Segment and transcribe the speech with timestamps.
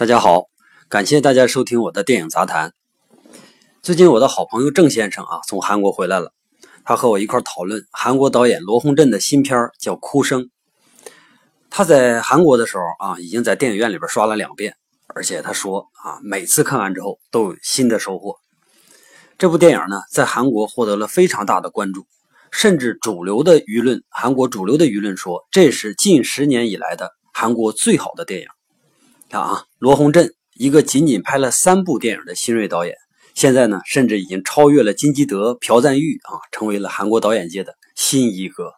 [0.00, 0.44] 大家好，
[0.88, 2.72] 感谢大家收听我的电影杂谈。
[3.82, 6.32] 最近我的好朋友郑先生啊，从韩国回来了，
[6.86, 10.44] 他和我一块讨论韩国导演罗洪镇的新片叫《哭声》。
[11.68, 14.74] 他在韩国的时候啊，已经在电影院里边刷了两遍，
[15.08, 18.36] 而且他说啊，每次看完之后都有新的收获。
[19.36, 22.06] 这部电影呢，在韩国获得了非常大的关注，
[22.50, 28.46] 甚至主流的舆论，韩国主流的舆论说，这是近十年以来的韩国最好的电影。
[29.30, 32.96] 看啊，罗洪镇一个仅仅拍了三部电影的新锐导演，
[33.34, 38.72] 现在呢，甚至已经超越了金基德、朴赞玉啊，成为了韩国导演界的新一哥。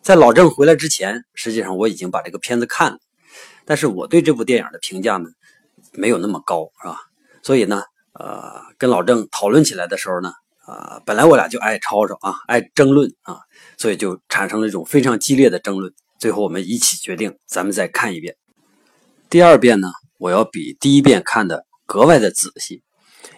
[0.00, 2.98] 在老郑回来之前，实际上我已经把这个片子看了，
[3.66, 5.28] 但是我对这部电影的评价呢，
[5.92, 6.96] 没有那么高，是吧？
[7.42, 7.82] 所以呢。
[8.12, 10.32] 呃，跟老郑讨论起来的时候呢，
[10.66, 13.38] 呃，本来我俩就爱吵吵啊，爱争论啊，
[13.78, 15.94] 所以就产生了一种非常激烈的争论。
[16.18, 18.34] 最后我们一起决定，咱们再看一遍。
[19.30, 22.82] 第二遍呢，我要比第一遍看的格外的仔细，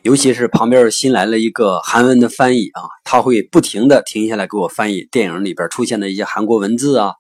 [0.01, 7.13] 尤其是旁边新来了一个韩文的翻译啊，他会不停的停下来给我翻译电影里边出现的一些韩国文字啊，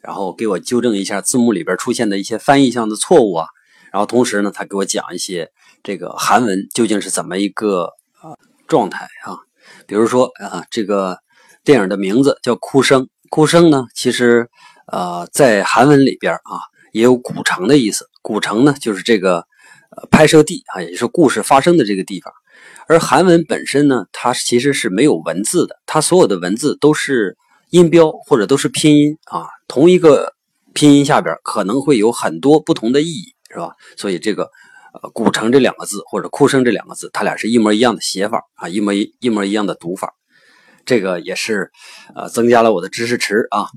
[0.00, 3.48] 然后给我纠正一下字幕里边出现的一些翻译上的错误啊，
[3.92, 5.50] 然后同时呢，他给我讲一些。
[5.82, 7.86] 这个韩文究竟是怎么一个
[8.20, 8.36] 啊
[8.68, 9.38] 状态啊？
[9.88, 11.18] 比如说啊，这个
[11.64, 14.48] 电影的名字叫《哭声》，哭声呢，其实
[14.86, 16.60] 呃在韩文里边啊
[16.92, 18.06] 也有古城的意思。
[18.22, 19.38] 古城呢就是这个
[19.96, 22.32] 呃拍摄地啊，也就是故事发生的这个地方。
[22.88, 27.36] 而韩文本身呢，它其实是没有文字的，它所有的文字都是
[27.70, 29.46] 音标或者都是拼音啊。
[29.68, 30.34] 同一个
[30.74, 33.74] 拼音下边可能会有很多不同的意义，是吧？
[33.96, 34.50] 所以这个。
[34.92, 40.14] 呃，古城这两个字或者哭声这两个字，它俩是一模一样的写法啊，一模一一模一样的读法，
[40.84, 41.70] 这个也是
[42.16, 43.68] 呃增加了我的知识池啊。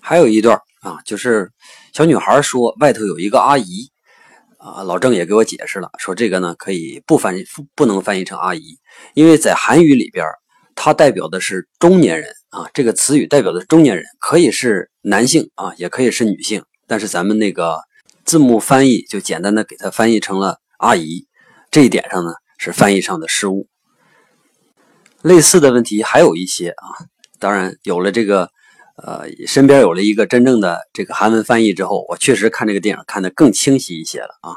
[0.00, 0.58] 还有一段
[0.88, 1.50] 啊，就是
[1.92, 3.90] 小女孩说外头有一个阿姨
[4.56, 8.78] 啊，老郑也给我解释了，说这个呢可以不翻译不能翻译成阿姨，
[9.12, 10.24] 因为在韩语里边，
[10.74, 17.78] 它代表的是中年人啊，这个词语代表的是中年人，可以是男性啊，也可以是女性，但是咱们那个。
[18.24, 21.26] 字幕翻译就简单的给它翻译成了阿姨，
[21.70, 23.66] 这一点上呢是翻译上的失误。
[25.22, 27.08] 类似的问题还有一些啊，
[27.38, 28.50] 当然有了这个
[29.02, 34.56] 呃身边有了一个真正的这个韩文翻译之后，我确实看这个电影看得更清晰一些了啊。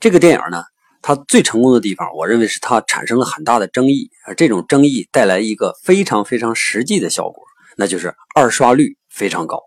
[0.00, 0.64] 这个电影呢，
[1.00, 7.44] 它最成功的地方，我认为是它产生了很大的争议，而这种争议带来一个非常非常实际的效果，
[7.76, 9.62] 那就是二刷率非常高。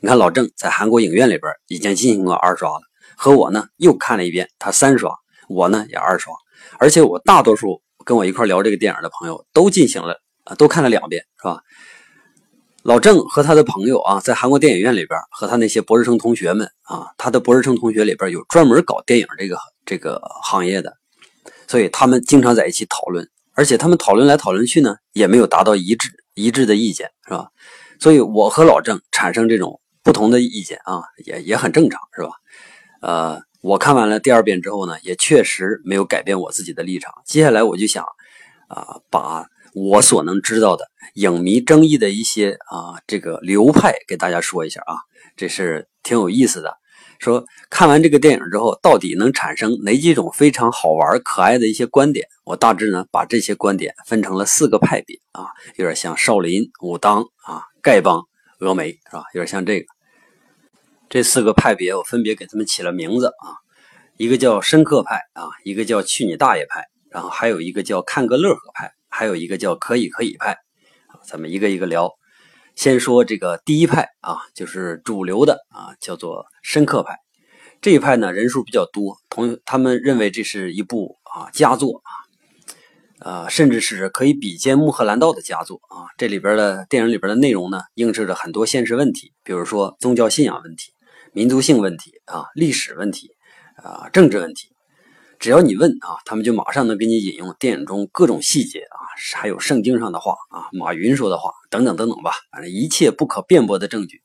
[0.00, 2.80] 你看，老郑在韩国影院里边已经进行过二刷了，
[3.16, 5.10] 和我呢又看了一遍，他三刷，
[5.48, 6.32] 我呢也二刷，
[6.78, 11.60] 而且我大多数跟我一块聊这个电影的朋友都进行了啊，都看了两遍，是吧？
[12.82, 20.96] 老郑和他的朋友啊，在韩国电影院里边和他那些博士生同学们啊，他的博士生同学里边有专门搞电影这个这个行业的，
[21.66, 27.48] 所以他们经常在一起讨论，而且他们讨论来讨论去呢，也没有达到一致一致的意见，是吧？
[28.00, 29.78] 所以我和老郑产生这种。
[30.04, 32.30] 不同的意见啊，也也很正常，是吧？
[33.02, 37.14] 呃，我看完了第二遍之后呢，也确实没有改变我自己的立场。
[37.24, 38.04] 接下来我就想
[38.66, 44.96] 啊，把我所能知道的影迷争议的一些啊这个流派给大家说一下啊，
[45.36, 46.76] 这是挺有意思的。
[47.18, 52.26] 说看完这个电影之后，到底能产生哪几种非常好玩可爱的一些观点？
[52.44, 55.46] 我大致呢把这些观点分成了四个派别啊，
[55.76, 58.24] 有点像少林、武当啊、丐帮。
[58.58, 59.24] 峨眉是吧？
[59.34, 59.86] 有点像这个，
[61.10, 63.58] 这四个派别我分别给他们起了名字啊，
[64.16, 70.56] 一个叫深刻派啊，一个叫去你大爷派，然后还有一个叫看个乐呵派，还有一个叫可以可以派。
[71.28, 72.10] 咱们一个一个聊，
[72.74, 77.18] 先说这个第一派啊，就是主流的啊，叫做深刻派。
[77.80, 82.10] 这一派呢人数比较多，同他们认为这是一部啊佳作啊。
[83.24, 86.10] 呃，甚至是可以比肩穆赫兰道的佳作啊！
[86.18, 90.92] 这里边的电影里边的内容呢，映射着很多现实问题，比如说宗教信仰问题、
[91.32, 93.30] 民族性问题啊、历史问题
[93.76, 94.71] 啊、政治问题。
[95.42, 99.02] 只要你问啊，他们就马上能给你引用电影中各种细节啊，
[99.34, 104.20] 还有圣经上的话啊、马云说的话等等等等吧，反正一切不可辩驳的证据。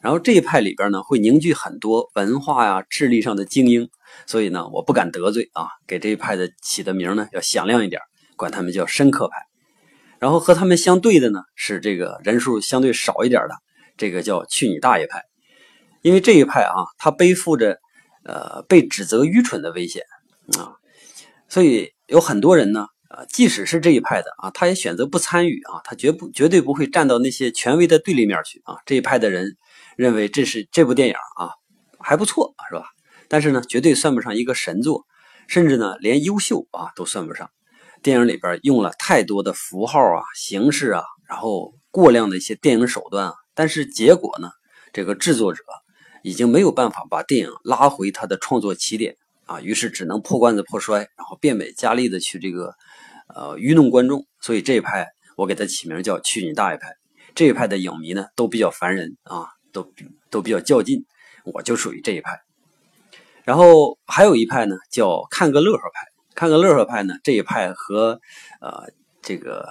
[0.00, 3.88] 然后这一派里边呢，会凝聚很多文化呀、智力上的精英，
[4.26, 8.02] 所以呢，我不敢得罪啊，给这一派的起的名呢要响亮一点。
[8.34, 9.36] 管他们叫深刻派，
[10.18, 13.54] 然后和他们相对的呢是这个人数相对少一点的，
[13.96, 15.22] 这个叫去你大爷派。
[16.02, 17.78] 因为这一派啊，他背负着
[18.24, 20.02] 呃被指责愚蠢的危险
[20.58, 20.74] 啊，
[21.48, 28.76] 所以有很多人呢，呃，即使是这一派的啊，他也选择不参与啊，他绝不绝对不会站到那些权威的对立面去啊。
[28.86, 29.56] 这一派的人
[29.96, 31.50] 认为这是这部电影啊，
[31.98, 32.84] 还不错，是吧？
[33.28, 35.06] 但是呢，绝对算不上一个神作，
[35.46, 37.50] 甚至呢，连优秀啊都算不上。
[38.02, 44.48] 电影里边用了太多的符号啊、形式啊，然后过量的一些电影手段啊，但是结果呢，
[44.92, 45.62] 这个制作者
[46.22, 49.16] 已经没有办法把电影拉回他的创作起点
[49.50, 52.72] 啊，于是只能破罐子破摔，然后变本加厉的去这个
[53.34, 54.24] 呃愚弄观众。
[54.40, 56.94] 所以这一派我给他起名叫“去你大爷派”。
[57.34, 59.92] 这一派的影迷呢都比较烦人啊，都
[60.30, 61.04] 都比较较劲，
[61.44, 62.40] 我就属于这一派。
[63.42, 66.06] 然后还有一派呢叫看个乐呵派。
[66.32, 68.20] 看个乐呵派呢，这一派和
[68.60, 68.86] 呃
[69.20, 69.68] 这个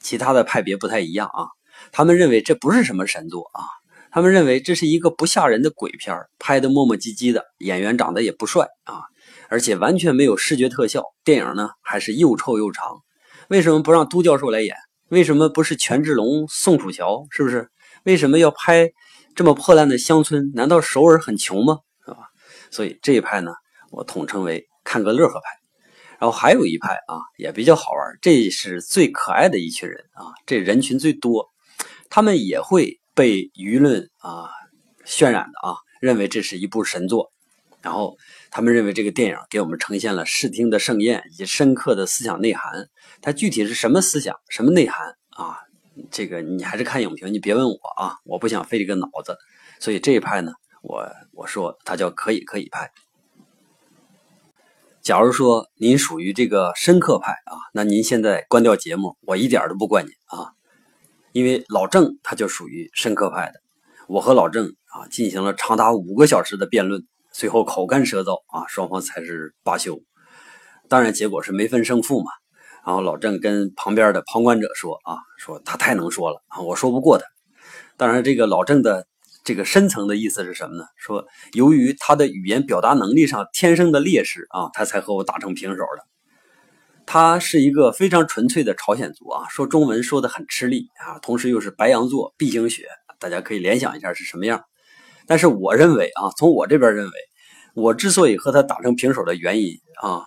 [0.00, 1.46] 其他的派别不太一样啊。
[1.92, 3.62] 他们认为这不是什么神作啊，
[4.10, 9.02] 他们认为这是一个不吓人的鬼片拍的磨磨唧唧的，演员长得也不帅啊，
[9.48, 13.00] 而且完全没有视觉特效，电影呢还是又臭又长。
[13.48, 14.76] 为什么不让都教授来演？
[15.08, 17.26] 为什么不是权志龙、宋楚乔？
[17.30, 17.70] 是不是？
[18.04, 18.90] 为什么要拍
[19.34, 20.50] 这么破烂的乡村？
[20.54, 21.78] 难道首尔很穷吗？
[22.04, 22.28] 是吧？
[22.70, 23.52] 所以这一派呢，
[23.90, 25.44] 我统称为看个乐呵派。
[26.18, 31.50] 然后还有一派啊，也比较好玩，这是最可爱的一群人啊，这人群最多，
[32.08, 34.48] 他们也会被舆论啊
[35.04, 37.32] 渲染的啊，认为这是一部神作，
[37.80, 38.16] 然后
[38.54, 42.90] 他们认为这个电影给我们呈现了视听的盛宴以及深刻的思想内涵，
[43.22, 45.56] 它具体是什么思想、什么内涵啊？
[46.10, 49.38] 这个你还是看影评，你别问我啊，我不想费这个脑子，
[49.80, 50.52] 所以这一派呢，
[50.82, 52.92] 我我说它叫可以可以派。
[55.00, 60.52] 假如说您属于这个深刻派啊，那您现在关掉节目，我一点都不怪您啊，
[61.32, 63.62] 因为老郑他就属于深刻派的。
[64.08, 70.00] 我和老郑啊进行了长达五个小时的辩论，最后口干舌燥啊，双方才是罢休。
[70.88, 72.30] 当然结果是没分胜负嘛。
[72.84, 77.24] 然后老郑跟旁边的旁观者说啊，说他太能说了啊，我说不过他。
[77.96, 79.06] 当然这个老郑的。
[79.44, 80.84] 这个深层的意思是什么呢？
[80.96, 86.06] 说由于他的语言表达能力上天生的劣势啊，他才和我打成平手的。
[87.06, 92.86] 他是一个非常纯粹的朝鲜族啊，说中文说的很吃力啊，同时又是白羊座 B 型血，
[93.18, 94.62] 大家可以联想一下是什么样。
[95.32, 97.12] 但是我认为啊，从我这边认为，
[97.74, 100.26] 我之所以和他打成平手的原因啊，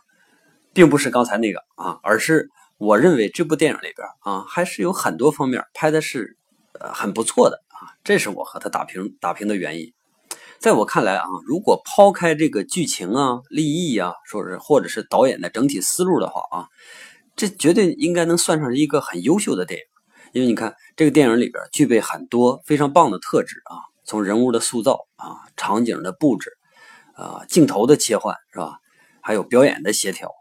[0.74, 2.50] 并不是刚才那个啊，而是
[2.80, 6.36] 我认为这部电影里边啊，还是有很多方面拍的是
[6.80, 7.94] 呃很不错的啊。
[8.04, 9.94] 这是我和他打平打平的原因。
[10.58, 16.66] 在我看来啊，如果抛开这个剧情啊、立意啊，说是或者是导演的整体思路的话啊，
[17.36, 19.86] 这绝对应该能算上一个很优秀的电影。
[20.34, 26.52] 因为你看这个电影里边具备很多非常棒的特质啊，从人物的塑造啊、场景的布置
[27.16, 28.80] 啊、镜头的切换是吧？
[29.22, 30.32] 还有表演的协调，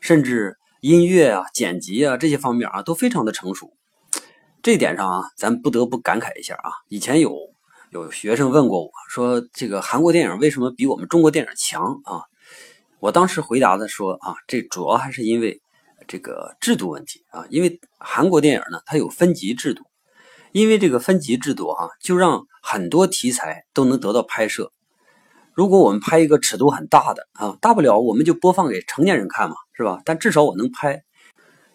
[0.00, 3.72] 甚至音乐啊、剪辑啊这些方面啊，都非常的成熟。
[4.62, 6.70] 这点上啊，咱不得不感慨一下啊。
[6.88, 7.34] 以前有
[7.90, 12.22] 有学生问过我说：“这个韩国电影为什么比我们中国电影强啊？”
[12.98, 15.60] 我当时回答的说：“啊，这主要还是因为
[16.08, 17.44] 这个制度问题啊。
[17.50, 19.84] 因为韩国电影呢，它有分级制度，
[20.54, 24.70] 因为这个分级制度哈，就让很多题材都能得到拍摄。
[25.52, 30.00] 如果我们拍一个尺度很大的啊，大不了我们就播放给成年人看嘛，是吧？
[30.04, 31.02] 但至少我能拍。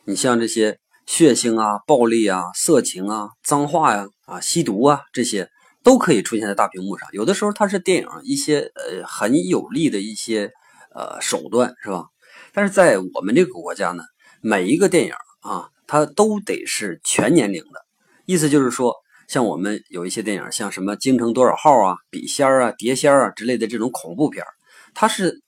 [0.06, 0.80] 你像这些。”
[1.10, 5.50] 血腥啊、暴力啊、色情啊、脏话呀、啊吸毒啊，这些
[5.82, 7.10] 都可以出现在大屏幕上。
[7.14, 10.52] 有的时候它是电影一些呃很有利的一些
[10.94, 12.06] 呃手段，是吧？
[12.54, 14.04] 但是在我们这个国家呢，
[14.40, 17.84] 每一个电影啊，它都得是全年龄的。
[18.30, 18.96] 意思就是说，
[19.28, 24.46] 像我们有一些电影，像什么《京城多少号》啊、《笔仙》啊、《碟仙》啊之类的这种恐怖片，
[24.94, 25.42] 它是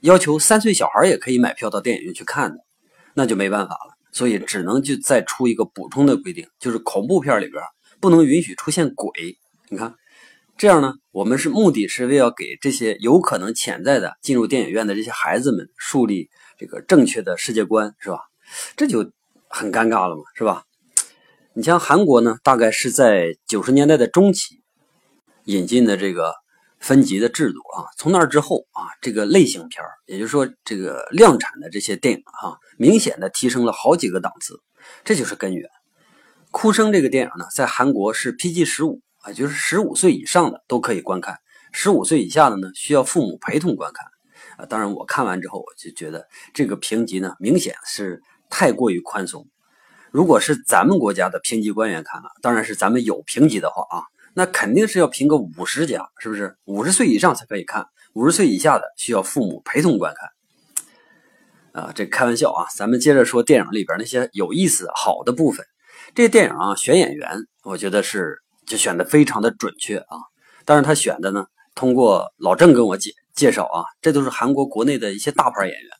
[0.00, 2.58] 要求三岁小孩也可以买票到电影院去看的，
[3.14, 3.96] 那就没办法了。
[4.12, 7.62] 所以只能就再出一个补充的规定，就是恐怖片里边
[8.00, 9.10] 不能允许出现鬼。
[9.70, 9.94] 你看，
[10.58, 16.28] 这样呢，我们是目的是为了给这些有可能潜在的进入电影院的这些孩子们树立
[16.58, 18.18] 这个正确的世界观，是吧？
[18.76, 19.10] 这就
[19.48, 20.64] 很尴尬了嘛，是吧？
[21.56, 24.60] 你像韩国呢，大概是在九十年代的中期
[25.46, 26.34] 引进的这个。
[26.78, 34.60] 分级的制度啊，从那之后啊，这个类型片也就是说这个量产的这些电影啊，明显的提升了好几个档次，
[35.02, 35.68] 这就是根源。
[36.50, 41.38] 哭声这个电影呢，在韩国是 PG 十五啊，就是十五岁以上的都可以观看，
[41.72, 44.06] 十五岁以下的呢需要父母陪同观看
[44.58, 44.66] 啊。
[44.66, 48.20] 当然我看完之后，我就觉得这个评级呢，明显是
[48.50, 49.48] 太过于宽松。
[50.16, 54.02] 如果是咱们国家的评级官员看了，当然是咱们有评级的话啊。
[54.32, 56.56] 那肯定是要评个五十加，是不是？
[56.64, 61.84] 五十岁以上才可以看，五十岁以下的需要父母陪同观看。
[61.84, 62.64] 啊，这开玩笑啊！
[62.74, 65.66] 咱们接着说电影里边那些有意思、好的部分。
[66.14, 70.16] 这电影啊，选演员，我觉得是就选的非常的准确啊。
[70.64, 71.44] 但是他选的呢，
[71.74, 75.90] 通过老郑跟我介介绍啊，这都是韩国国内的一些大牌演员。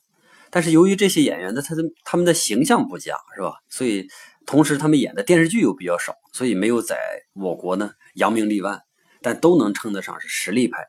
[0.49, 3.53] 但是由于这些演员的他的他们的形象不佳，是吧？
[3.69, 4.07] 所以
[4.45, 6.97] 同时他们演的电视剧又比较少，所以没有在
[7.33, 8.81] 我国呢扬名立万，
[9.21, 10.87] 但都能称得上是实力派。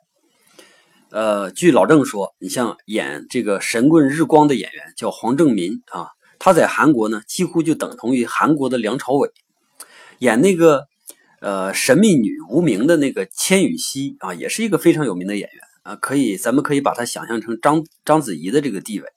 [1.10, 9.30] 呃，据老郑说，你像演这个《神棍日光》的演员叫黄正民啊，他在韩国呢几乎就等同于韩国的梁朝伟。
[10.18, 10.86] 演那个
[11.40, 19.08] 呃神秘女无名的那个千羽熙啊，也是一个非常有名的演员啊，可以咱们可以把他想象成章章子怡的这个地位。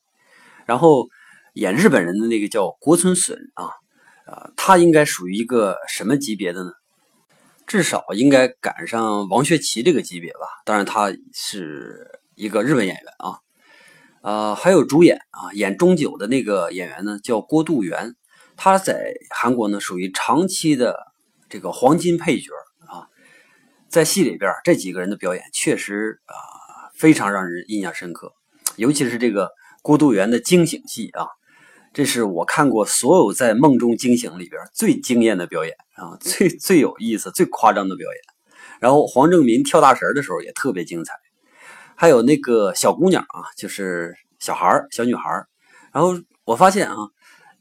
[0.66, 1.08] 然后
[1.54, 3.66] 演日本人的那个叫国村隼啊，
[4.26, 6.72] 啊，他应该属于一个什么级别的呢？
[7.68, 10.40] 至少应该赶上王学圻这个级别吧。
[10.66, 13.40] 当然，他是一个日本演员啊。
[14.22, 18.16] 呃，还有主演啊，演钟九的那个演员呢，叫郭度元，
[18.56, 20.98] 他在韩国呢属于长期的
[21.50, 22.52] 这个黄金配角
[22.88, 23.08] 啊。
[23.90, 26.36] 在戏里边，这几个人的表演确实啊
[26.96, 28.34] 非常让人印象深刻，
[28.78, 29.50] 尤其是这个。
[29.82, 31.26] 郭度元的惊醒戏啊，
[31.92, 38.22] 这是我看过所有在梦中惊醒里边最惊艳的表演啊，最最有意思、最夸张的表演。
[38.80, 41.14] 然后黄正民跳大神的时候也特别精彩，
[41.96, 45.24] 还有那个小姑娘啊，就是小孩小女孩
[45.92, 46.96] 然后我发现啊，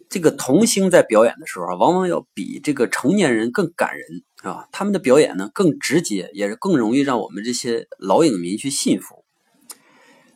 [0.09, 4.07] 这个童星在表演的时候啊，往往要比这个成年人更感人
[4.43, 9.20] 啊，他们的表演呢更直接，也是更容易让我们这些老影迷去信服。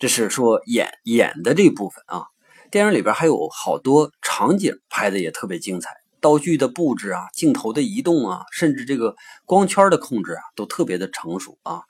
[0.04, 2.26] 这是说演演的这部分啊，
[2.70, 5.88] 电影里边还有好多场景拍的也特别精彩，
[6.20, 11.80] 道具的布置啊，镜头的移动啊，甚至这个光圈的控制啊，都特别的成熟啊。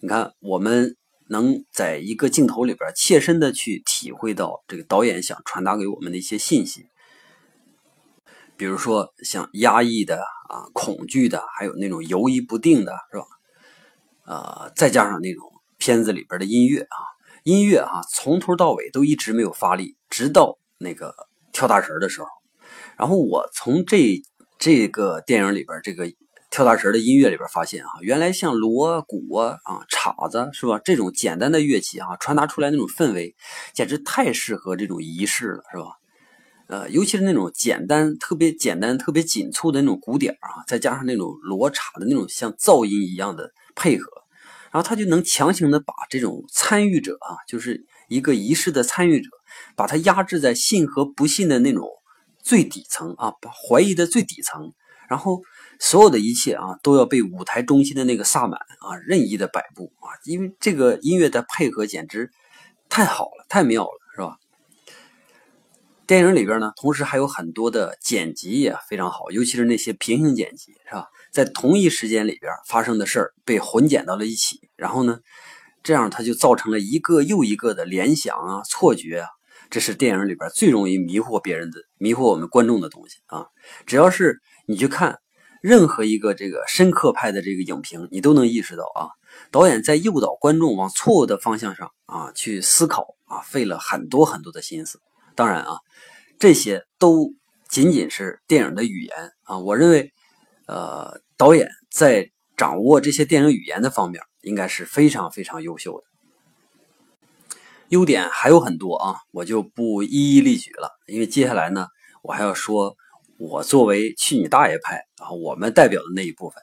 [0.00, 0.96] 你看，我们
[1.28, 6.86] 能在一个镜头里边切身的去体会到这个导演想传达给我们的一些信息，
[8.56, 10.16] 比如说像压抑的
[10.48, 13.24] 啊、恐惧的，还有那种犹疑不定的，是吧？
[14.26, 17.11] 呃，再加上那种片子里边的音乐啊。
[17.44, 21.14] 音乐啊，从头到尾都一直没有发力，直到那个
[21.52, 22.28] 跳大神的时候。
[22.96, 24.22] 然后我从这
[24.58, 26.12] 这个电影里边这个
[26.50, 30.78] 跳大神的音乐里边发现啊，原来像锣鼓啊、啊镲子是吧？
[30.84, 33.34] 这种简单的乐器啊，传达出来那种氛围，
[33.74, 35.96] 简直太适合这种仪式了，是吧？
[36.68, 44.21] 呃，尤其是那种简单、特别简单、特别紧凑的那种鼓点啊，再加上那种锣镲的那种像噪音一样的配合。
[44.72, 49.28] 然后他就能强行的把这种参与者啊，就是一个仪式的参与者，
[49.76, 51.86] 把他压制在信和不信的那种
[52.42, 54.72] 最底层啊，把怀疑的最底层，
[55.08, 55.42] 然后
[55.78, 62.30] 所有的一切啊，都要被舞台中心的那个萨满啊任意的摆布啊，因为这个音乐的配合简直
[62.88, 64.36] 太好了，太妙了，是吧？
[66.04, 71.06] 电影里边呢，同时还有很多的剪辑也非常好，尤其是那些平行剪辑，是吧？
[71.30, 75.20] 在同一时间里边发生的事儿被混剪到了一起，然后呢，
[75.82, 79.28] 这样它就造成了一个又一个的联想啊、错觉啊，
[79.70, 83.46] 这是电影里边最容易迷惑别人的、迷惑我们观众的东西啊。
[83.86, 85.20] 只要是你去看
[85.62, 89.08] 任何一个这个深刻派的这个影评，你都能意识到啊，
[89.52, 94.98] 导演在诱导观众往错误的方向上啊去思考啊，费了很多很多的心思。
[95.34, 95.78] 当然啊，
[96.38, 97.32] 这些都
[97.68, 100.12] 仅仅是电影的语言啊，我认为。
[100.66, 107.58] 呃，导演在掌握这些电影语言的方面，应该是非常非常优秀的。
[107.88, 111.88] 优点还有很多啊，我就不一一例举了，因为接下来呢，
[112.22, 112.96] 我还要说，
[113.38, 116.62] 我作为去你大爷派啊，我们代表的那一部分。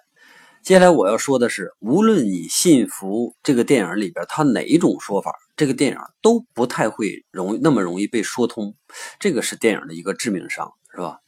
[0.63, 8.75] 接下来我要说的是，无论你信服这个电影里边它哪一种说法，这个电影都不太会容那么容易被说通，
[9.19, 11.19] 这个是电影的一个致命伤，是吧？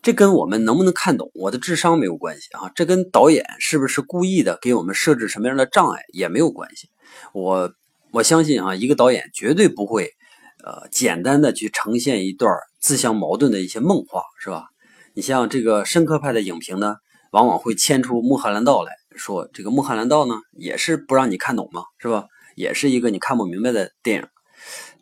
[0.00, 6.88] 这跟我们能不能看懂我的智商没有关系啊，这跟导演是不是故意的给我们设置什么样的障碍也没有关系。
[7.32, 7.72] 我
[8.10, 10.10] 我相信啊，一个导演绝对不会，
[10.64, 14.66] 呃，简单的去呈现一段自相矛盾的一些梦话，是吧？
[15.14, 16.96] 你像这个深刻派的影评呢，
[17.32, 22.26] 往往会牵出穆罕兰道来说，这个穆罕兰道呢也是不让你看懂嘛，是吧？
[22.54, 24.28] 也是一个你看不明白的电影，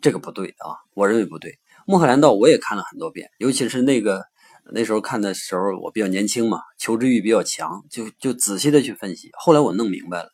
[0.00, 1.58] 这个不对啊，我认为不对。
[1.86, 4.24] 穆罕兰道我也看了很多遍，尤其是那个。
[4.72, 9.28] 那时候看的时候，我比较年轻嘛，求知欲比较强，就就仔细的去分析。
[9.32, 10.28] 后来我弄明白了，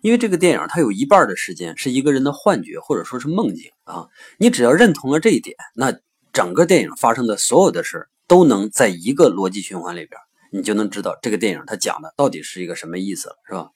[0.00, 4.08] 因为这个电影它有一半的时间是一个人的幻觉或者说是梦境啊。
[4.38, 5.94] 你只要认同了这一点，那
[6.32, 10.20] 整个电影发生的所有的事都能在一个逻辑循环里边，
[10.52, 13.70] 你就能知道这个电影它讲的到底是一个什么意思了，是吧？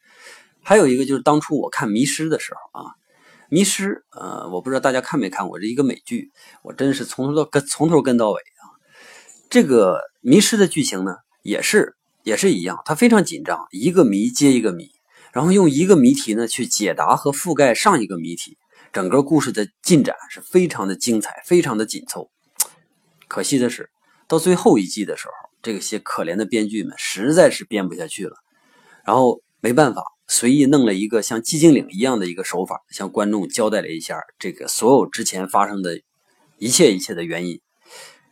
[0.62, 2.84] 还有一个就是当初我看《迷失》的时候啊，
[3.48, 6.30] 《迷失》呃，我不知道大家看没看过这一个美剧，
[6.62, 8.64] 我真是从头到跟从头跟到尾啊。
[9.48, 14.90] 这个迷失的剧情呢，也是也是一样，它非常紧张，一个谜接一个谜，
[15.32, 18.58] 然后用一个谜题呢去解答和覆盖上一个谜题，
[18.92, 22.30] 整个故事的进展是非常的精彩，非常的紧凑。
[23.26, 23.90] 可惜的是，
[24.28, 28.36] 到最后一季的时候，这些可怜的编剧们实在是编不下去了，
[29.04, 36.00] 然后没办法，随意弄了一个像寂静岭一样的一个手法，向观众交代了一下这个所有之前发生的
[36.58, 37.60] 一切一切的原因。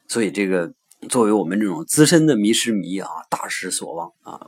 [0.09, 0.73] 所以，这个
[1.09, 4.41] 作为我们这种资深的迷失迷啊，大失所望啊。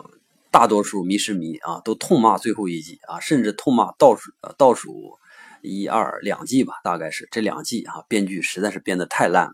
[0.53, 5.17] 大多数迷失迷啊，都痛骂最后一季啊，甚至痛骂倒数倒数
[5.63, 9.53] 一二两季吧，大概是这两季啊，编剧实在是编得太烂了。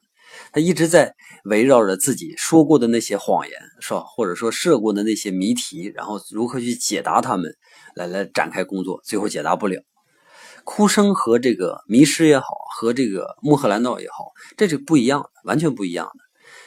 [0.52, 1.14] 他一直在
[1.44, 4.00] 围绕着自己说过的那些谎言，是吧？
[4.00, 7.56] 或者说设过的那些谜题，然后如何去解答他们，
[7.94, 9.82] 来来展开工作，最后解答不了。
[10.64, 16.24] 哭声和这个迷失也好，和这个穆赫兰道也好，这是不一样的，完全不一样的。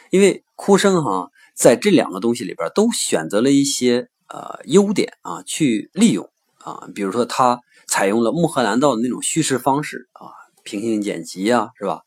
[0.09, 4.09] 因为哭声哈，在这两个东西里边都选择了一些。
[4.31, 10.29] 呃，优点啊，去利用啊，比如说他采用了穆赫兰道的那种叙事方式啊，
[10.61, 12.01] 平行剪辑啊，是吧？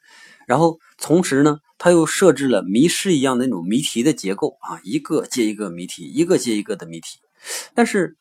[0.47, 7.19] 然后同时呢，他又设置了迷失一样的那种谜题的结构啊，一个接一个谜题，一个接一个的谜题。
[7.75, 8.17] 但是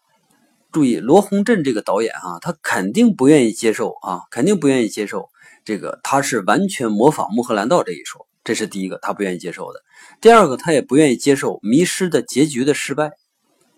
[0.71, 5.29] 注意，罗洪镇这个导演啊，他肯定不愿意接受啊，肯定不愿意接受
[5.65, 9.81] 这个，他是完全模仿穆赫兰道这一说，这是第一个他不愿意接受的。
[10.19, 13.11] 第二个，他也不愿意接受迷失的结局的失败。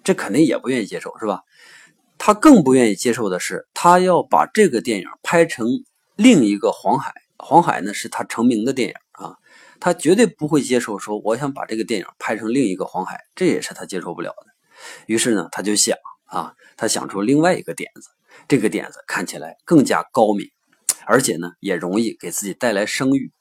[0.04, 1.42] 这肯定也不愿意接受，是吧？
[2.18, 5.68] 他更不愿意接受的是，他要把这个电影拍成
[6.16, 7.14] 另一个黄海。
[7.44, 9.36] 黄海呢，是他成名的电影啊，
[9.80, 14.48] 他绝对不会接受说，我想把这个电影拍成另一个黄海，这也是他接受不了的。
[15.06, 18.10] 于是呢，他就想啊，他想出另外一个点子，
[18.48, 20.48] 这个点子看起来更加高明，
[21.06, 23.32] 而且呢，也容易给自己带来声誉。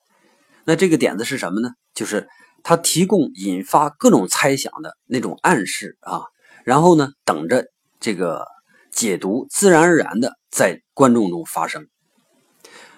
[0.65, 1.71] 那这个点子是什么呢？
[1.95, 2.29] 就是
[2.63, 6.23] 他提供引发各种猜想的那种暗示啊。
[6.65, 7.67] 然后呢，等着
[7.99, 8.47] 这个
[8.91, 11.87] 解读自然而然的在观众中发生。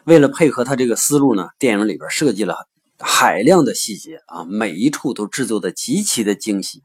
[0.05, 2.57] 为了配合他这个思路呢，电影里边设计了
[2.99, 6.83] 海量的细节啊，每一处都制作的极其的精细。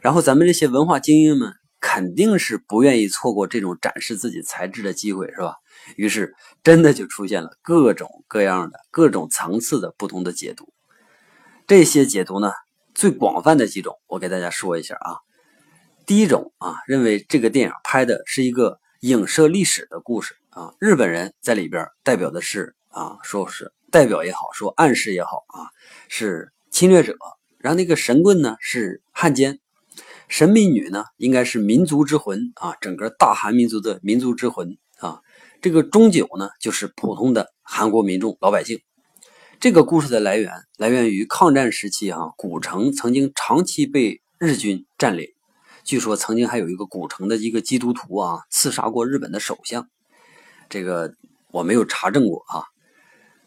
[0.00, 5.56] 然后咱们这些文化精英们肯定是不愿意错过这种展示自己才智的机会，是吧？
[5.96, 10.72] 于是真的就出现了各种各样的、各种层次的不同的解读。
[11.66, 12.52] 这些解读呢，
[12.94, 15.16] 最广泛的几种，我给大家说一下啊。
[16.06, 25.66] 第一种啊，认为这个电影拍的是一个影射历史的故事啊，日本人在里边代表的是啊，说是代表也好，说暗示也好啊，
[26.08, 27.16] 是侵略者。
[27.58, 29.58] 然后那个神棍呢是汉奸，
[30.28, 35.20] 神秘女呢应该是民族之魂啊，整个大韩民族的民族之魂啊。
[35.60, 38.78] 这个中九呢就是普通的韩国民众老百姓。
[39.58, 45.26] 这个故事的来源来源于抗战时期啊，古城曾经长期被日军占领。
[45.82, 49.88] 据说曾经还有一个古城的一个基督徒啊，刺杀过日本的首相。
[50.68, 51.12] 这个
[51.50, 52.64] 我没有查证过啊。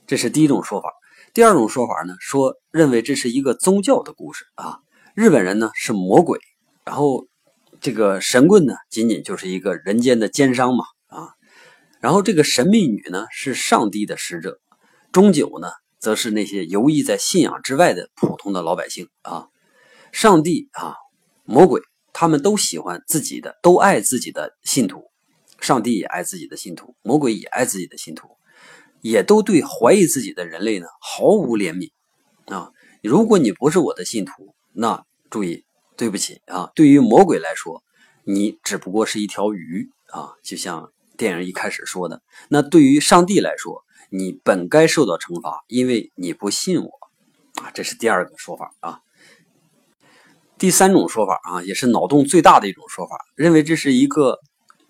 [0.05, 0.89] 这是第一种说法。
[1.33, 4.79] 第二种说法呢，说认为这是一个宗教的故事啊。
[5.13, 6.39] 日本人呢是魔鬼，
[6.85, 7.27] 然后
[7.81, 11.29] 这个神棍呢仅仅就是一个人间的奸商嘛啊。
[11.99, 14.59] 然后这个神秘女呢是上帝的使者，
[15.11, 19.47] 终究呢则是那些游弋在信仰之外的普通的老百姓啊。
[20.11, 20.95] 上帝啊，
[21.43, 21.81] 魔鬼。
[22.19, 25.06] 他们都喜欢自己的，都爱自己的信徒，
[25.67, 28.37] 上帝也爱自己的信徒，魔鬼也爱自己的信徒，
[29.01, 31.91] 也都对怀疑自己的人类呢毫无怜悯
[32.45, 32.71] 啊！
[33.03, 35.65] 如果你不是我的信徒，那注意，
[35.97, 37.83] 对不起啊，对于魔鬼来说，
[38.23, 42.21] 你只不过是一条鱼啊，就像电影一开始说的。
[42.47, 46.89] 那对于上帝来说，你本该受到惩罚，因为你不信我
[47.61, 47.71] 啊！
[47.73, 49.01] 这是第二个说法啊。
[50.57, 54.39] 第三种说法啊，也是脑洞最大的一种说法，认为这是一个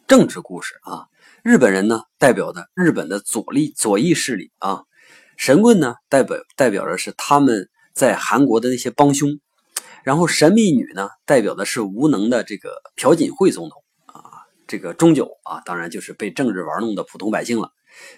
[0.08, 1.08] 政治故事啊。
[1.44, 4.84] 日本人呢，代表的日本的左力左翼势力啊，
[5.36, 9.40] 神棍呢，代表代表的是他们在韩国的那些帮凶，
[10.04, 17.72] 然后神秘女呢，代表的是无能的这个朴槿惠总统啊，这个终究啊，当然就是被政治玩弄的普通百姓了。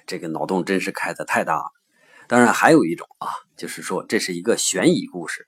[0.06, 1.65] 这个脑洞真是开的太大了。
[2.28, 5.47] 当然还有一种啊，就是说这是一个悬疑故事。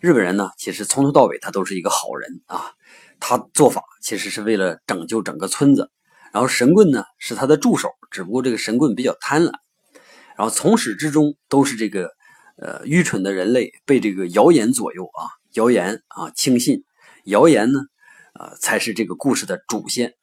[0.00, 2.72] 日本人呢，其实从头到尾他都是一个好人啊，
[3.20, 5.90] 他做法其实是为了拯救整个村子。
[6.32, 9.52] 然后神棍呢是他的助手，只不过这个神棍比较贪婪。
[10.36, 12.10] 然后从始至终都是这个
[12.56, 16.82] 呃愚蠢的人类被这个谣言左右啊，谣言啊轻信，
[17.24, 17.80] 谣言呢
[18.38, 20.14] 呃才是这个故事的主线。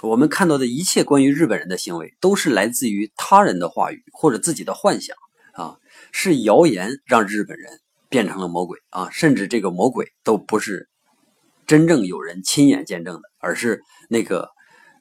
[0.00, 5.16] 我们看到的一切关于日本人的行为，都是来自于他人的话语或者自己的幻想
[5.52, 5.76] 啊，
[6.12, 7.80] 是谣言让日本人。
[8.08, 9.10] 变成了魔鬼啊！
[9.10, 10.88] 甚至这个魔鬼都不是
[11.66, 14.48] 真正有人亲眼见证的，而是那个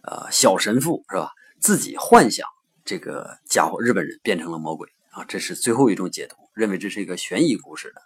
[0.04, 1.32] 呃小神父是吧？
[1.60, 2.47] 自己幻想
[2.84, 8.01] 这个家伙日本人变成了魔鬼啊，这是最后一种解读，认为这是一个悬疑故事的。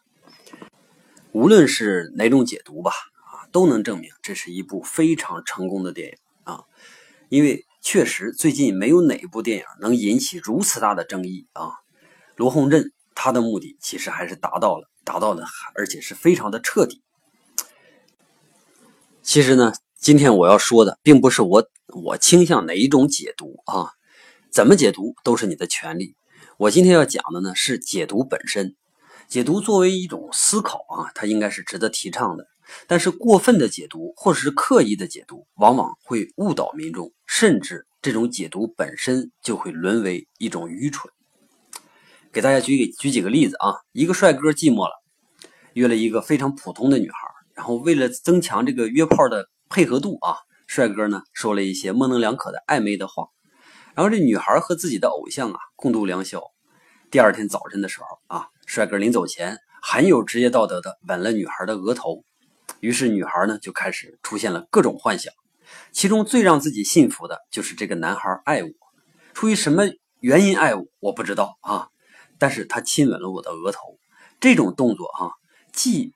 [1.31, 6.63] 无论是哪种解读吧，啊，都能证明这是一部非常成功的电影啊，
[7.29, 11.71] 因为确实最近没有哪一部电影能引起如此大的争议啊。
[12.35, 15.45] 罗洪镇他的目的其实还是达到了，达到了，
[15.75, 17.03] 而且是非常的彻底。
[19.29, 23.91] 其实呢，今天我要说的并不是我我倾向哪一种解读啊，
[24.51, 26.15] 怎么解读都是你的权利。
[26.57, 28.75] 我今天要讲的呢是解读本身。
[29.27, 32.47] 解读作为一种思考啊，它应该是值得提倡的。
[32.87, 41.13] 但是过分的解读或者是刻意的解读，往往会误导民众，甚至这种解读本身就会沦为一种愚蠢。
[42.33, 44.93] 给大家举举几个例子啊，一个帅哥寂寞了，
[45.73, 47.17] 约了一个非常普通的女孩，
[47.59, 53.27] 然后为了增强这个约炮的配合度啊，帅哥呢说了一些模棱两可的暧昧的话，
[53.95, 56.41] 然后这女孩和自己的偶像啊共度良宵。
[57.11, 58.47] 第二天早晨的时候啊。
[58.65, 62.23] 帅哥临走前很有职业道德的吻了女孩的额头，
[62.81, 65.33] 于是女孩呢就开始出现了各种幻想，
[65.91, 68.69] 其中最让自己信服的就是这个男孩爱我，
[69.33, 69.85] 出于什么
[70.19, 71.87] 原因爱我我不知道啊，
[72.37, 73.97] 但是他亲吻了我的额头，
[74.39, 75.31] 这种动作啊
[75.73, 76.13] 既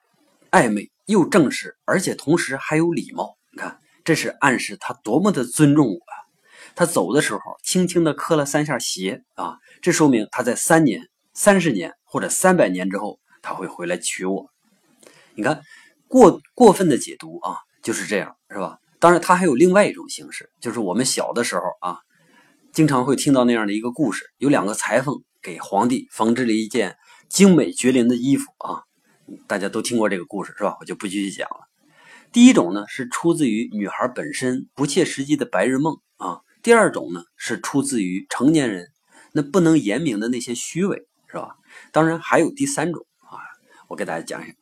[0.51, 5.99] 暧昧又正式，而且同时还有礼貌，你看这是暗示他多么的尊重我！
[6.75, 11.93] 他走的时候轻轻的磕了三下鞋啊，这说明他在三年、三十年。
[12.13, 14.47] 或者三百年之后他会回来娶我，
[15.33, 15.63] 你看
[16.07, 18.77] 过过分的解读啊，就是这样，是吧？
[18.99, 21.97] 当然，他还有另外一种形式，就是我们小的时候啊，
[22.71, 26.95] 经常会听到那样的一个故事：有两个裁缝给皇帝缝制了一件
[27.29, 28.83] 精美绝伦的衣服啊，
[29.47, 30.77] 大家都听过这个故事是吧？
[30.79, 31.67] 我就不继续讲了。
[32.31, 38.89] 第一种呢是出自于女孩本身不切实际的白日梦啊，第二种呢是出自于成年人
[39.33, 41.57] 那不能言明的那些虚伪，是吧？
[41.91, 43.37] 当然还有第三种啊，
[43.87, 44.53] 我给大家讲一下，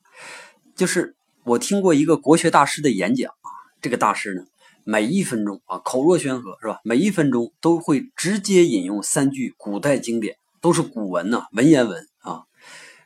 [0.75, 3.49] 就是我听过一个国学大师的演讲啊，
[3.81, 4.43] 这个大师呢，
[4.83, 6.79] 每一分钟啊口若悬河是吧？
[6.83, 12.07] 每一分钟都会直接引用三句古代经典，都是古文呐，文言文。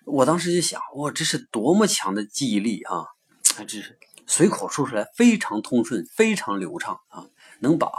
[0.06, 3.06] 我当时就想，哇，这是多么强的记忆力啊！
[3.68, 7.26] 这是随口说出来非常通顺，非常流畅啊，
[7.60, 7.90] 能把。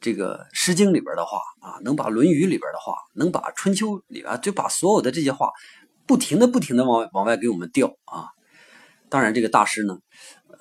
[0.00, 5.50] 这个《诗经》里边的话啊，能把《论语》里边的话，能把《春秋》里啊，就把所有的这些话，
[6.06, 8.28] 不停的、不停的往往外给我们调啊。
[9.08, 9.98] 当然，这个大师呢，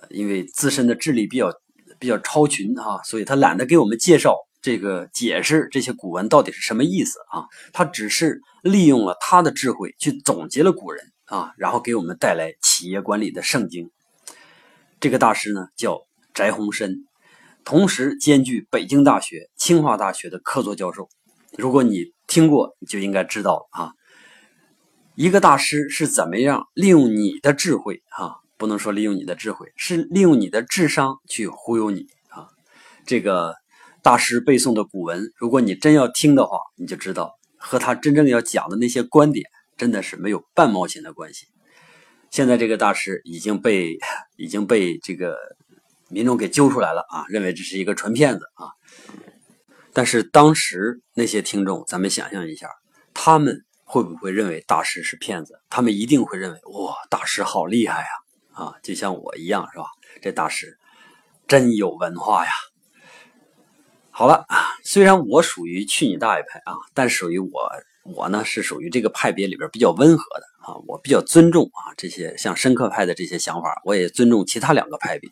[0.09, 1.53] 因为自身的智力比较
[1.99, 4.35] 比较超群啊，所以他懒得给我们介绍
[4.67, 7.45] 这个解释这些古文到底是什么意思啊。
[7.71, 13.89] 他只是利用了他的智慧去总结了古人啊，然后给我们带来企业管理的圣经。
[14.99, 16.01] 这个大师呢，叫
[16.33, 16.97] 翟鸿燊。
[17.63, 21.07] 同时兼具北京大学、清华大学的客座教授。
[21.57, 23.93] 如果你听过，你就应该知道了啊，
[25.15, 32.49] 一个大师是怎么样利用你的智慧啊，不能说利用你的智慧，是利用你的智商去忽悠你啊。
[33.05, 33.55] 这个
[34.07, 41.47] 大师背诵的古文，如果你真要听的话，你就知道和他真正要讲的那些观点真的是没有半毛钱的关系。
[42.31, 43.97] 现在这个大师已经被
[44.37, 45.35] 已经被这个。
[46.09, 48.71] 民众给揪出来了啊，认为这是一个纯骗子啊。
[49.91, 52.69] 但是当时那些听众，咱们想象一下，
[53.13, 55.59] 他们会不会认为大师是骗子？
[55.69, 58.07] 他们一定会认为，哇，大师好厉害呀！
[58.53, 59.87] 啊，就像我一样，是吧？
[60.21, 60.77] 这大师
[61.45, 62.51] 真有文化呀。
[64.17, 67.69] 好了啊，虽然我属于去你大爷派啊，但属于我，
[68.03, 70.73] 我呢是属于这个派别里边比较温和的啊。
[70.87, 75.29] 我比较尊重啊这些像深刻派的这些想法，我也尊重其他两个派别。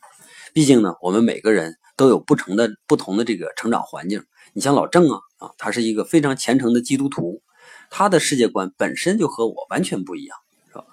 [0.54, 4.24] 毕竟呢，我们每个人都有不同的不同的这个成长环境。
[4.54, 7.41] 你像老郑啊啊，他是一个非常虔诚的基督徒，
[7.89, 10.86] 他的世界观本身就和我完全不一样，是吧？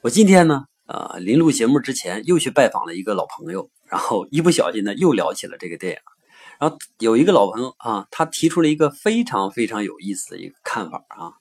[0.00, 5.98] 我今天呢，呃，临录节目之前又去拜访了一个老朋友，然后一不小心呢又聊起了这个电影。
[6.62, 11.34] 然后有一个老朋友啊，他提出了一个非常非常有意思的一个看法啊，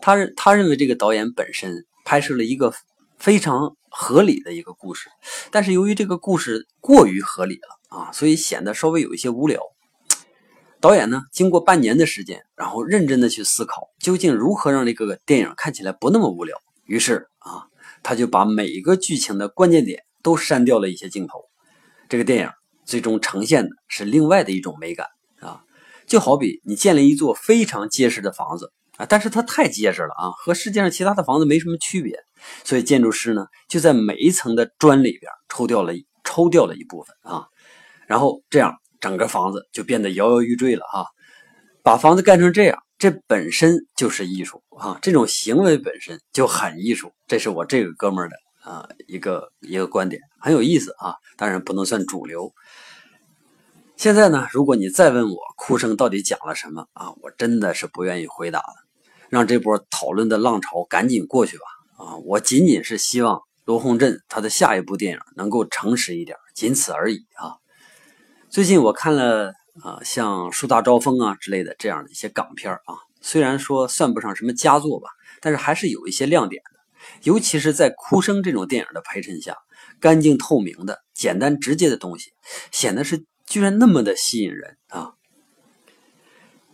[0.00, 2.74] 他他认为这个导演本身拍摄了一个
[3.16, 3.76] 非常。
[3.98, 5.08] 合理的一个故事，
[5.50, 9.58] 但是由于这个故事过于合理了啊，所以显得稍微有一些无聊。
[10.82, 16.58] 导演呢，经过半年的时间，然后认真的去思考，究竟如何让这个电影看起来不那么无聊。
[16.84, 17.68] 于是啊，
[18.02, 21.46] 他就把每一个剧情的关键点都删掉了一些镜头。
[22.10, 22.50] 这个电影
[22.86, 25.06] 最终呈现的是另外的一种美感
[25.40, 25.60] 啊，
[26.06, 28.72] 就好比你建了一座非常结实的房子。
[28.96, 32.18] 啊，但是它太结实了啊，和世界上其他的房子没什么区别，
[32.64, 35.92] 所以建筑师呢就在每一层的砖里边抽掉了
[36.24, 37.46] 抽掉了一部分啊，
[38.06, 41.04] 然后这样整个房子就变得摇摇欲坠了哈。
[41.82, 44.98] 把房子干成这样，这本身就是艺术啊！
[45.02, 51.14] 这种行为本身就很艺术，这是我这个哥们儿的啊一个一个观点，很有意思啊。
[51.36, 52.50] 当然不能算主流。
[53.96, 58.74] 现在呢，如果你再问我哭声到底讲了什么啊，我真的是不愿意回答了。
[59.30, 61.64] 让这波讨论的浪潮赶紧过去吧
[61.96, 62.16] 啊！
[62.26, 67.56] 我仅仅是希望罗洪镇他的下一部电影能够诚实一点，仅此而已啊。
[68.50, 75.08] 最近我看了啊，像《树大招风》啊之类的这样的一些港片啊，虽然说算不上什么佳作吧，
[75.40, 76.80] 但是还是有一些亮点的。
[77.22, 79.56] 尤其是在哭声这种电影的陪衬下，
[79.98, 82.34] 干净透明的、简单直接的东西，
[82.70, 83.24] 显得是。
[83.46, 85.12] 居然那么的吸引人啊！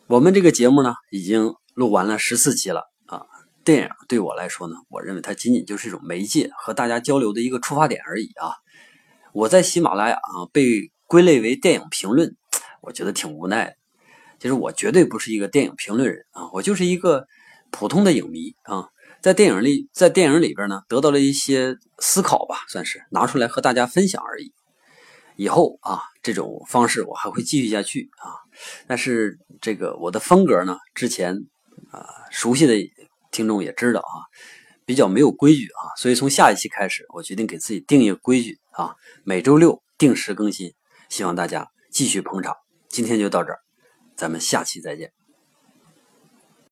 [0.07, 3.27] 我们这个节目呢，已经录完了十四期了啊。
[3.63, 8.57] 电影对我来说呢，我认为它仅仅就是一种媒介和大家交流的一个出发点而已啊。
[9.33, 12.35] 我在喜马拉雅啊被归类为电影评论，
[12.81, 13.77] 我觉得挺无奈的。
[14.41, 17.27] 其实我绝对不是一个电影评论人啊，我就是一个
[17.71, 18.89] 普通的影迷啊。
[19.21, 24.53] 在电影里，在电影里边呢，得到了一些思考吧，算是拿出来和大家分享而已。
[25.37, 28.33] 以后啊，这种方式我还会继续下去啊。
[28.87, 31.35] 但是这个我的风格呢，之前
[31.91, 32.75] 啊熟悉的
[33.31, 34.29] 听众也知道啊，
[34.85, 35.97] 比较没有规矩啊。
[35.97, 40.75] 所以从下一期开始，我决定给自己定一个规矩啊，每周六定时更新，
[41.09, 42.55] 希望大家继续捧场。
[42.89, 43.59] 今天就到这儿，
[44.17, 45.22] 咱们下期再见。